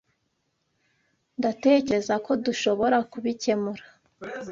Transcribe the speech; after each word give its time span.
Ndatekereza 1.39 2.15
ko 2.25 2.31
dushobora 2.45 2.97
kubikemura. 3.11 3.83